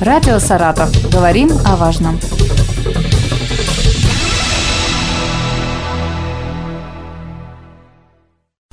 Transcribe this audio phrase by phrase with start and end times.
[0.00, 0.90] Радио «Саратов».
[1.12, 2.18] Говорим о важном.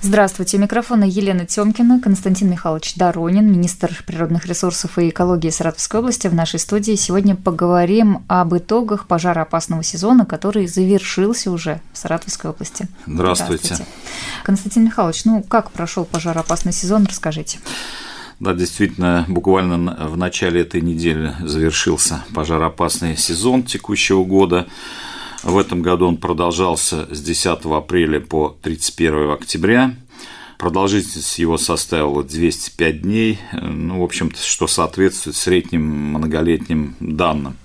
[0.02, 0.58] Здравствуйте.
[0.58, 6.28] Микрофон Елена Тёмкина, Константин Михайлович Доронин, министр природных ресурсов и экологии Саратовской области.
[6.28, 12.88] В нашей студии сегодня поговорим об итогах пожароопасного сезона, который завершился уже в Саратовской области.
[13.06, 13.66] Здравствуйте.
[13.66, 13.92] Здравствуйте.
[14.46, 17.60] Константин Михайлович, ну как прошел пожароопасный сезон, расскажите.
[18.40, 24.68] Да, действительно, буквально в начале этой недели завершился пожароопасный сезон текущего года.
[25.42, 29.96] В этом году он продолжался с 10 апреля по 31 октября.
[30.60, 37.58] Продолжительность его составила 205 дней, ну, в общем-то, что соответствует средним многолетним данным.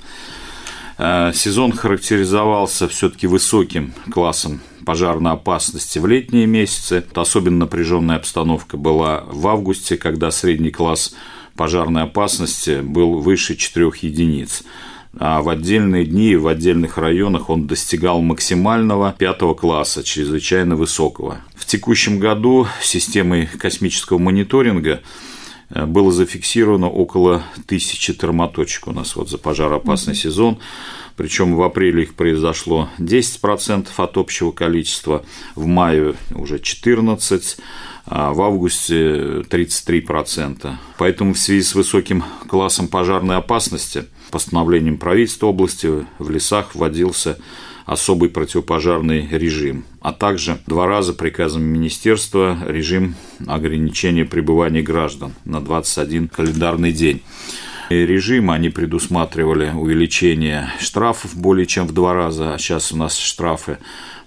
[0.99, 7.05] Э, сезон характеризовался все-таки высоким классом пожарной опасности в летние месяцы.
[7.15, 11.15] Особенно напряженная обстановка была в августе, когда средний класс
[11.57, 14.65] пожарной опасности был выше 4 единиц.
[15.19, 21.43] А в отдельные дни в отдельных районах он достигал максимального пятого класса, чрезвычайно высокого.
[21.55, 25.03] В текущем году системой космического мониторинга
[25.75, 30.17] было зафиксировано около тысячи термоточек у нас вот за пожароопасный mm-hmm.
[30.17, 30.59] сезон
[31.17, 37.59] причем в апреле их произошло 10% от общего количества, в мае уже 14%,
[38.07, 40.75] а в августе 33%.
[40.99, 47.39] Поэтому в связи с высоким классом пожарной опасности постановлением правительства области в лесах вводился
[47.87, 53.15] особый противопожарный режим, а также два раза приказом министерства режим
[53.47, 57.23] ограничения пребывания граждан на 21 календарный день.
[57.89, 63.79] Режима они предусматривали увеличение штрафов более чем в два раза, а сейчас у нас штрафы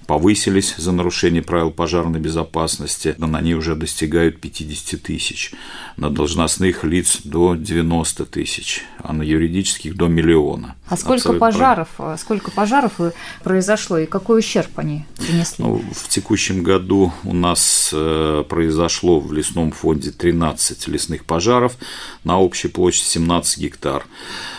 [0.07, 5.51] повысились за нарушение правил пожарной безопасности, но они уже достигают 50 тысяч.
[5.97, 10.75] На должностных лиц до 90 тысяч, а на юридических до миллиона.
[10.87, 12.19] А сколько Абсолютно пожаров, прав...
[12.19, 12.93] сколько пожаров
[13.43, 15.63] произошло и какой ущерб они принесли?
[15.65, 21.73] Ну, в текущем году у нас э, произошло в лесном фонде 13 лесных пожаров
[22.23, 24.05] на общей площади 17 гектар.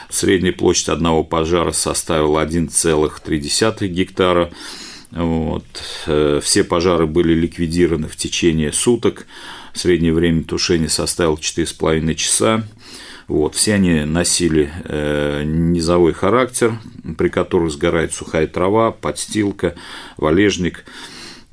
[0.08, 4.50] Средняя площадь одного пожара составила 1,3 гектара.
[5.10, 5.64] Вот.
[6.06, 9.26] Э, все пожары были ликвидированы в течение суток.
[9.72, 12.64] Среднее время тушения составило 4,5 часа.
[13.28, 13.54] Вот.
[13.54, 16.78] Все они носили э, низовой характер,
[17.18, 19.74] при которых сгорает сухая трава, подстилка,
[20.16, 20.84] валежник.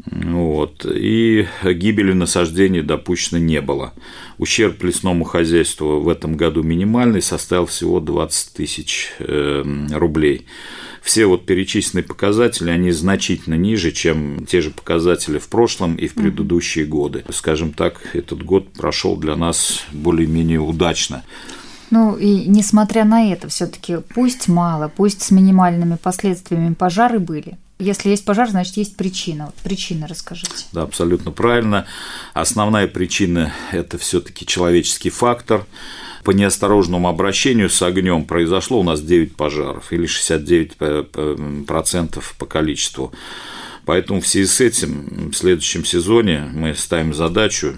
[0.05, 0.85] Вот.
[0.85, 3.93] И гибели насаждений допущено не было.
[4.37, 10.47] Ущерб лесному хозяйству в этом году минимальный, составил всего 20 тысяч э, рублей
[11.03, 16.13] все вот перечисленные показатели, они значительно ниже, чем те же показатели в прошлом и в
[16.15, 17.25] предыдущие годы.
[17.29, 21.23] Скажем так, этот год прошел для нас более-менее удачно.
[21.91, 27.57] Ну и несмотря на это, все-таки пусть мало, пусть с минимальными последствиями пожары были.
[27.83, 29.47] Если есть пожар, значит есть причина.
[29.47, 30.67] Вот причины расскажите.
[30.71, 31.85] Да, абсолютно правильно.
[32.33, 35.65] Основная причина– это все-таки человеческий фактор
[36.23, 43.11] по неосторожному обращению с огнем произошло у нас 9 пожаров, или 69% по количеству.
[43.85, 47.77] Поэтому в связи с этим в следующем сезоне мы ставим задачу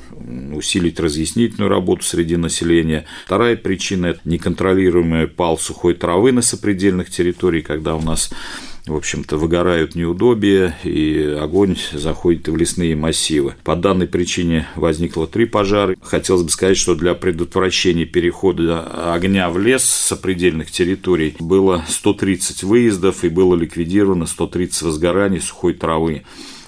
[0.54, 3.06] усилить разъяснительную работу среди населения.
[3.26, 8.30] Вторая причина– это неконтролируемый пал сухой травы на сопредельных территориях, когда у нас
[8.88, 13.56] в общем-то, выгорают неудобия, и огонь заходит в лесные массивы.
[13.64, 15.96] По данной причине возникло три пожара.
[16.02, 22.64] Хотелось бы сказать, что для предотвращения перехода огня в лес с сопредельных территорий было 130
[22.64, 26.24] выездов и было ликвидировано 130 возгораний сухой травы.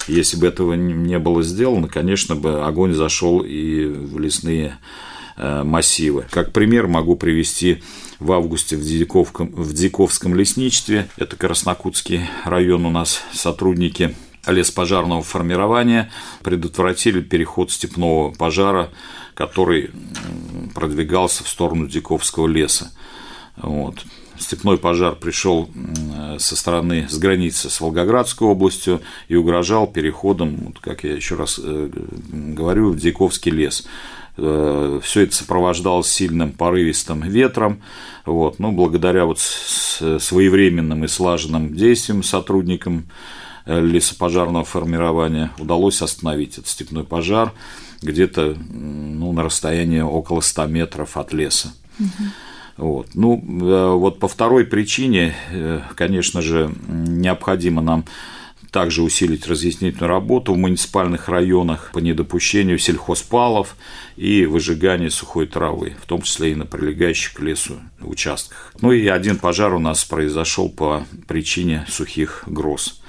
[0.07, 4.77] Если бы этого не было сделано, конечно бы огонь зашел и в лесные
[5.35, 6.25] э, массивы.
[6.31, 7.83] Как пример могу привести
[8.19, 14.15] в августе в, Дьяковском, в Дьяковском лесничестве, это Краснокутский район у нас, сотрудники
[14.47, 16.09] леспожарного формирования
[16.41, 18.89] предотвратили переход степного пожара,
[19.33, 19.91] который
[20.73, 22.91] продвигался в сторону Дьяковского леса.
[23.57, 24.05] Вот.
[24.39, 25.69] Степной пожар пришел
[26.37, 31.89] со стороны, с границы с Волгоградской областью и угрожал переходом, как я еще раз э,
[32.31, 33.87] говорю, в Дьяковский лес.
[34.37, 37.81] Э, Все это сопровождалось сильным порывистым ветром.
[38.25, 38.59] Вот.
[38.59, 43.09] Но благодаря вот своевременным и слаженным действиям сотрудникам
[43.65, 47.51] э, лесопожарного формирования удалось остановить этот степной пожар
[48.01, 51.73] где-то ну, на расстоянии около 100 метров от леса.
[51.99, 52.07] Угу.
[52.77, 53.07] Вот.
[53.15, 55.35] Ну, э, вот по второй причине,
[55.95, 58.05] конечно же, необходимо нам
[58.71, 63.75] также усилить разъяснительную работу в муниципальных районах по недопущению сельхозпалов
[64.15, 68.73] и выжиганию сухой травы, в том числе и на прилегающих к лесу участках.
[68.81, 73.01] Ну и один пожар у нас произошел по причине сухих гроз.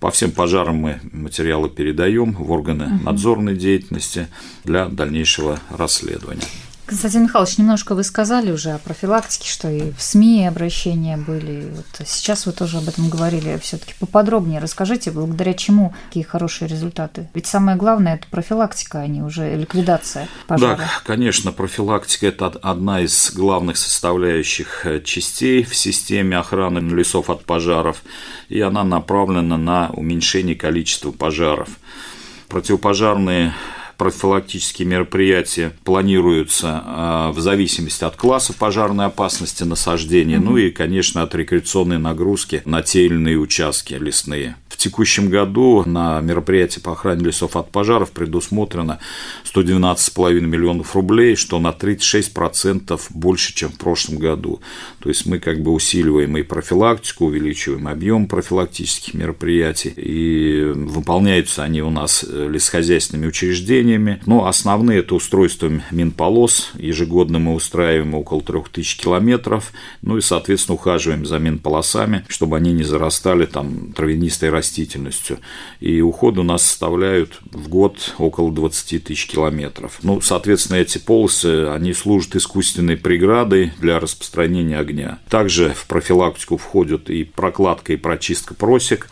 [0.00, 4.28] По всем пожарам мы материалы передаем в органы надзорной деятельности
[4.64, 6.46] для дальнейшего расследования.
[6.90, 11.70] Константин Михайлович, немножко вы сказали уже о профилактике, что и в СМИ обращения были.
[11.70, 13.60] Вот сейчас вы тоже об этом говорили.
[13.62, 17.28] Все-таки поподробнее расскажите, благодаря чему такие хорошие результаты.
[17.32, 20.78] Ведь самое главное это профилактика, а не уже ликвидация пожара.
[20.78, 27.44] Да, конечно, профилактика это одна из главных составляющих э, частей в системе охраны лесов от
[27.44, 28.02] пожаров,
[28.48, 31.68] и она направлена на уменьшение количества пожаров.
[32.48, 33.54] Противопожарные
[34.00, 40.42] профилактические мероприятия планируются а, в зависимости от класса пожарной опасности насаждения, mm-hmm.
[40.42, 46.20] ну и, конечно, от рекреационной нагрузки на те или иные участки лесные текущем году на
[46.20, 48.98] мероприятие по охране лесов от пожаров предусмотрено
[49.44, 54.60] 112,5 миллионов рублей, что на 36% больше, чем в прошлом году.
[55.00, 61.82] То есть мы как бы усиливаем и профилактику, увеличиваем объем профилактических мероприятий, и выполняются они
[61.82, 64.22] у нас э, лесхозяйственными учреждениями.
[64.24, 66.72] Но основные это устройство Минполос.
[66.78, 72.82] Ежегодно мы устраиваем около 3000 километров, ну и, соответственно, ухаживаем за Минполосами, чтобы они не
[72.82, 75.38] зарастали там травянистой растительностью растительностью.
[75.80, 79.98] И уходы у нас составляют в год около 20 тысяч километров.
[80.02, 85.18] Ну, соответственно, эти полосы, они служат искусственной преградой для распространения огня.
[85.28, 89.08] Также в профилактику входят и прокладка, и прочистка просек,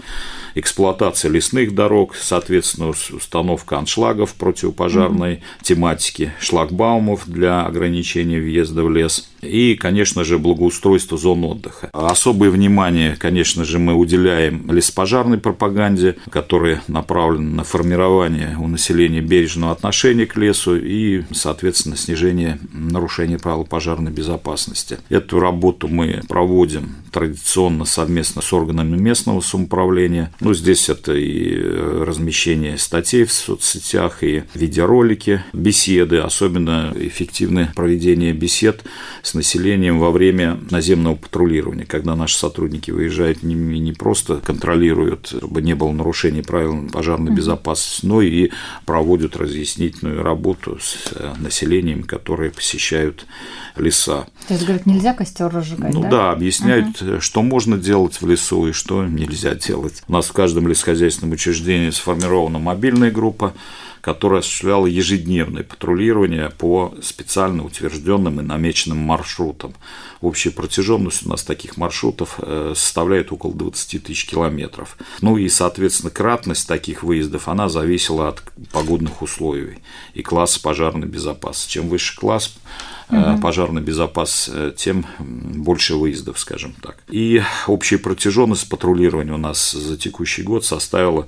[0.55, 5.63] эксплуатация лесных дорог, соответственно, установка аншлагов противопожарной mm-hmm.
[5.63, 11.91] тематики, шлагбаумов для ограничения въезда в лес и, конечно же, благоустройство зон отдыха.
[11.93, 19.73] Особое внимание, конечно же, мы уделяем леспожарной пропаганде, которая направлена на формирование у населения бережного
[19.73, 24.99] отношения к лесу и, соответственно, снижение нарушений правил пожарной безопасности.
[25.09, 32.05] Эту работу мы проводим традиционно совместно с органами местного самоуправления, ну, здесь это и э,
[32.07, 38.85] размещение статей в соцсетях, и видеоролики, беседы, особенно эффективное проведение бесед
[39.23, 45.63] с населением во время наземного патрулирования, когда наши сотрудники выезжают не, не просто контролируют, чтобы
[45.63, 48.51] не было нарушений правил пожарной безопасности, но и
[48.85, 53.25] проводят разъяснительную работу с э, населением, которые посещают
[53.77, 54.27] леса.
[54.49, 56.11] То есть, говорят, нельзя костер разжигать, ну, да?
[56.11, 57.21] да, объясняют, угу.
[57.21, 60.03] что можно делать в лесу и что нельзя делать.
[60.09, 63.55] У нас в каждом лесхозяйственном учреждении сформирована мобильная группа,
[64.01, 69.75] которая осуществляла ежедневное патрулирование по специально утвержденным и намеченным маршрутам.
[70.21, 74.97] Общая протяженность у нас таких маршрутов э, составляет около 20 тысяч километров.
[75.21, 78.43] Ну и, соответственно, кратность таких выездов, она зависела от
[78.73, 79.79] погодных условий
[80.15, 81.73] и класса пожарной безопасности.
[81.73, 82.55] Чем выше класс,
[83.11, 83.41] угу.
[83.41, 86.99] пожарной безопасности, э, тем больше выездов, скажем так.
[87.09, 91.27] И общая протяженность патрулирования у нас за текущий год составила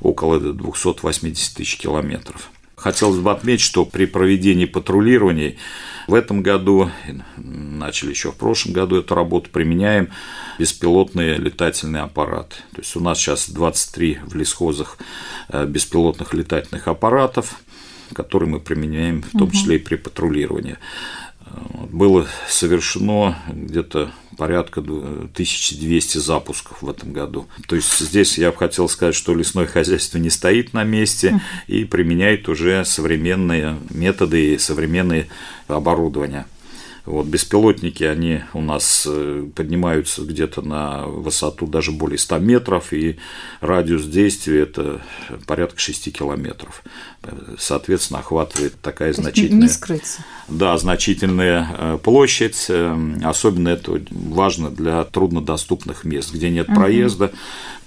[0.00, 2.50] около 280 тысяч километров.
[2.76, 5.58] Хотелось бы отметить, что при проведении патрулирований
[6.06, 6.90] в этом году,
[7.36, 10.10] начали еще в прошлом году эту работу, применяем
[10.60, 12.56] беспилотные летательные аппараты.
[12.72, 14.96] То есть у нас сейчас 23 в лесхозах
[15.48, 17.60] э, беспилотных летательных аппаратов,
[18.14, 20.76] которые мы применяем в том числе и при патрулировании.
[21.90, 27.48] Было совершено где-то порядка 1200 запусков в этом году.
[27.66, 31.84] То есть здесь я бы хотел сказать, что лесное хозяйство не стоит на месте и
[31.84, 35.28] применяет уже современные методы и современные
[35.66, 36.46] оборудования.
[37.08, 43.16] Вот, беспилотники, они у нас э, поднимаются где-то на высоту даже более 100 метров, и
[43.62, 45.00] радиус действия– это
[45.46, 46.82] порядка 6 километров.
[47.58, 49.62] Соответственно, охватывает такая То значительная…
[49.62, 50.22] Не скрыться.
[50.48, 52.66] Да, значительная э, площадь.
[52.68, 57.26] Э, особенно это важно для труднодоступных мест, где нет проезда.
[57.26, 57.36] Угу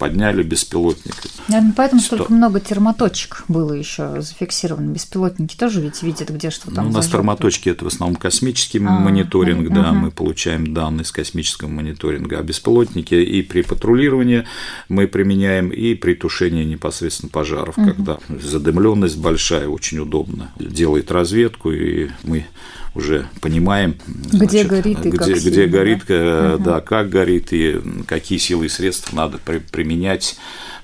[0.02, 1.14] подняли беспилотник.
[1.48, 2.16] Наверное, поэтому Что?
[2.16, 4.92] столько много термоточек было еще зафиксировано.
[4.92, 6.86] Беспилотники тоже ведь видят, где что там.
[6.86, 8.80] Ну, у нас термоточки это в основном космический
[9.12, 9.76] мониторинг, угу.
[9.76, 14.46] да, мы получаем данные с космического мониторинга, а беспилотники и при патрулировании
[14.90, 17.88] мы применяем, и при тушении непосредственно пожаров, угу.
[17.88, 22.46] когда задымленность большая, очень удобно, делает разведку, и мы
[22.94, 26.58] уже понимаем, где значит, горит и где, как где сильно, горит, да?
[26.58, 30.38] да, как горит и какие силы и средства надо применять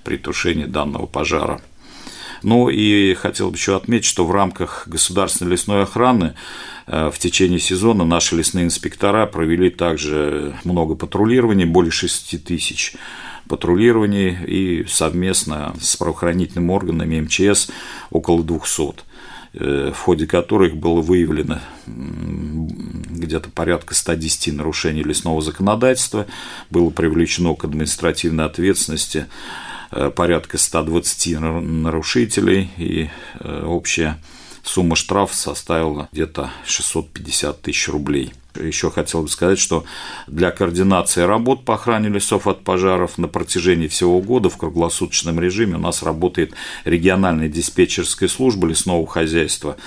[0.04, 1.62] при тушении данного пожара.
[2.44, 6.34] Ну и хотел бы еще отметить, что в рамках государственной лесной охраны
[6.86, 12.96] э, в течение сезона наши лесные инспектора провели также много патрулирований, более 6 тысяч
[13.48, 17.70] патрулировании и совместно с правоохранительными органами МЧС
[18.12, 18.94] около 200
[19.54, 26.28] э, в ходе которых было выявлено где-то порядка 110 нарушений лесного законодательства,
[26.70, 29.26] было привлечено к административной ответственности
[29.90, 34.18] порядка 120 нарушителей, и э, общая
[34.64, 38.34] сумма штрафа составила где-то 650 тысяч рублей.
[38.56, 39.86] Еще хотел бы сказать, что
[40.26, 45.76] для координации работ по охране лесов от пожаров на протяжении всего года в круглосуточном режиме
[45.76, 46.54] у нас работает
[46.84, 49.78] региональная диспетчерская служба лесного хозяйства,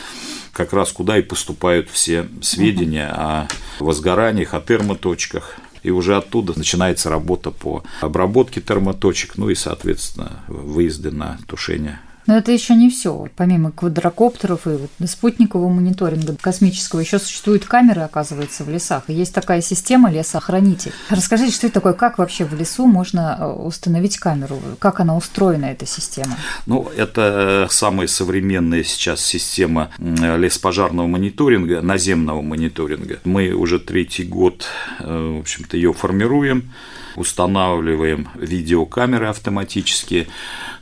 [0.53, 3.49] как раз куда и поступают все сведения о
[3.81, 11.11] возгораниях, о термоточках, и уже оттуда начинается работа по обработке термоточек, ну и, соответственно, выезды
[11.11, 13.27] на тушение но это еще не все.
[13.35, 19.03] Помимо квадрокоптеров и вот спутникового мониторинга космического, еще существуют камеры, оказывается, в лесах.
[19.09, 20.93] И есть такая система лесоохранитель.
[21.09, 24.61] Расскажите, что это такое, как вообще в лесу можно э, установить камеру?
[24.79, 26.37] Как она устроена, эта система?
[26.67, 33.19] Ну, это самая современная сейчас система леспожарного мониторинга, наземного мониторинга.
[33.25, 34.67] Мы уже третий год,
[35.01, 36.71] э, в общем-то, ее формируем
[37.17, 40.27] устанавливаем видеокамеры автоматические,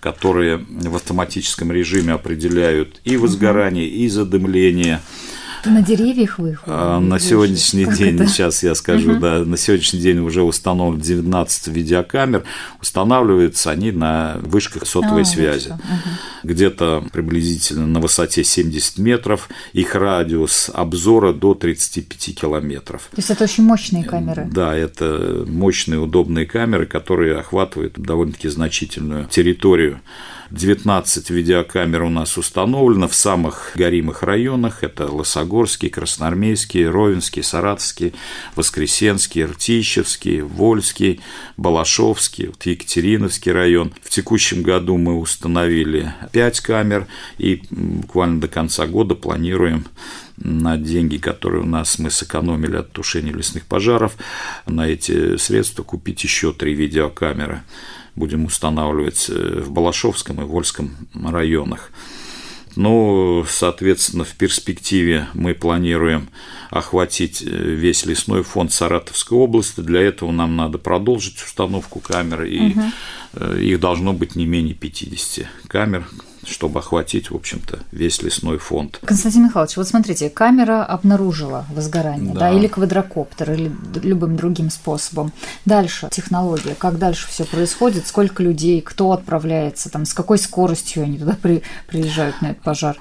[0.01, 5.01] которые в автоматическом режиме определяют и возгорание, и задымление,
[5.65, 8.27] на деревьях вы а, На сегодняшний как день, это?
[8.27, 9.21] сейчас я скажу, угу.
[9.21, 12.45] да, на сегодняшний день уже установлено 19 видеокамер.
[12.81, 15.71] Устанавливаются они на вышках сотовой а, связи.
[15.71, 15.81] Угу.
[16.45, 19.49] Где-то приблизительно на высоте 70 метров.
[19.73, 23.09] Их радиус обзора до 35 километров.
[23.11, 24.49] То есть это очень мощные камеры?
[24.51, 30.01] Да, это мощные, удобные камеры, которые охватывают довольно-таки значительную территорию.
[30.51, 34.83] 19 видеокамер у нас установлено в самых горимых районах.
[34.83, 38.15] Это Лосогорский, Красноармейский, Ровенский, Саратовский,
[38.57, 41.21] Воскресенский, Ртищевский, Вольский,
[41.59, 43.93] Балашовский, вот Екатериновский район.
[44.03, 49.85] В текущем году мы установили 5 камер и буквально до конца года планируем
[50.39, 54.17] на деньги, которые у нас мы сэкономили от тушения лесных пожаров,
[54.67, 57.63] на эти средства купить еще три видеокамеры
[58.19, 61.91] будем устанавливать э, в Балашовском и Вольском районах.
[62.77, 66.29] Ну, соответственно, в перспективе мы планируем
[66.71, 69.81] охватить э, весь лесной фонд Саратовской области.
[69.81, 73.55] Для этого нам надо продолжить установку камер, и угу.
[73.55, 76.07] их должно быть не менее 50 камер,
[76.49, 79.01] чтобы охватить, в общем-то, весь лесной фонд.
[79.05, 85.33] Константин Михайлович, вот смотрите, камера обнаружила возгорание, да, да или квадрокоптер, или любым другим способом.
[85.65, 91.19] Дальше технология, как дальше все происходит, сколько людей, кто отправляется, там, с какой скоростью они
[91.19, 92.97] туда при, приезжают на этот пожар.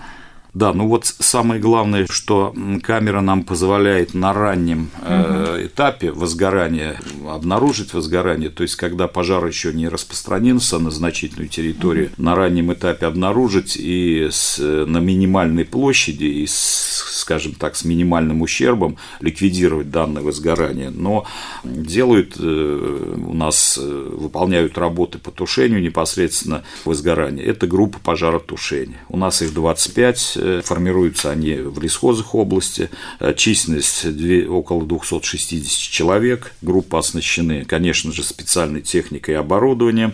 [0.58, 7.00] Да, ну вот самое главное, что камера нам позволяет на раннем э, этапе возгорания
[7.30, 13.06] обнаружить возгорание, то есть когда пожар еще не распространился на значительную территорию, на раннем этапе
[13.06, 20.24] обнаружить и с, на минимальной площади и с, скажем так, с минимальным ущербом ликвидировать данное
[20.24, 20.90] возгорание.
[20.90, 21.28] Но
[21.64, 27.44] делают э, у нас, э, выполняют работы по тушению непосредственно возгорания.
[27.44, 28.98] Это группа пожаротушения.
[29.08, 32.90] У нас их 25 формируются они в лесхозах области,
[33.20, 34.06] э, численность
[34.48, 40.14] около 260 человек, группы оснащены, конечно же, специальной техникой и оборудованием,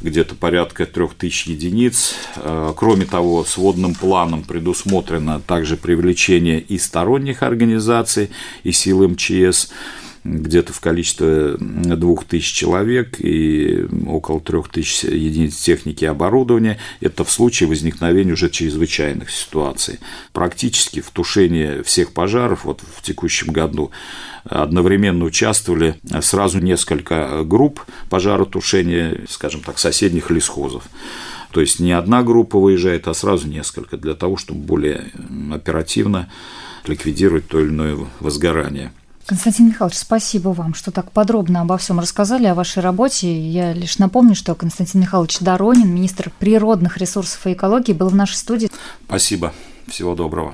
[0.00, 2.14] где-то порядка 3000 единиц.
[2.36, 8.30] Э, кроме того, с водным планом предусмотрено также привлечение и сторонних организаций,
[8.64, 9.70] и сил МЧС,
[10.24, 16.78] где-то в количестве 2000 человек и около 3000 единиц техники и оборудования.
[17.00, 19.98] Это в случае возникновения уже чрезвычайных ситуаций.
[20.32, 23.90] Практически в тушении всех пожаров вот в текущем году
[24.44, 30.84] одновременно участвовали сразу несколько групп пожаротушения, скажем так, соседних лесхозов.
[31.50, 35.10] То есть не одна группа выезжает, а сразу несколько, для того, чтобы более
[35.52, 36.30] оперативно
[36.86, 38.92] ликвидировать то или иное возгорание.
[39.30, 43.32] Константин Михайлович, спасибо вам, что так подробно обо всем рассказали, о вашей работе.
[43.32, 48.34] Я лишь напомню, что Константин Михайлович Доронин, министр природных ресурсов и экологии, был в нашей
[48.34, 48.68] студии.
[49.06, 49.52] Спасибо.
[49.86, 50.52] Всего доброго.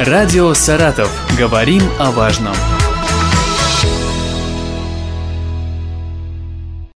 [0.00, 1.08] Радио «Саратов».
[1.38, 2.56] Говорим о важном.